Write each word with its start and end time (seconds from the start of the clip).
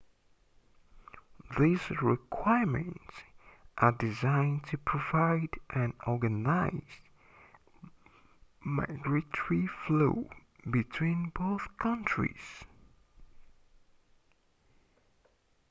these 1.59 1.91
requirements 2.01 3.13
are 3.77 3.91
designed 3.91 4.65
to 4.65 4.75
provide 4.75 5.49
an 5.75 5.93
organized 6.07 7.07
migratory 8.65 9.67
flow 9.67 10.27
between 10.67 11.31
both 11.35 11.67
countries 11.77 12.63